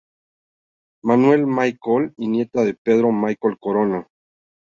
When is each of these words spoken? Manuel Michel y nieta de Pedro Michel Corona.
Manuel 1.03 1.45
Michel 1.45 2.11
y 2.17 2.27
nieta 2.27 2.63
de 2.63 2.73
Pedro 2.73 3.11
Michel 3.11 3.59
Corona. 3.59 4.07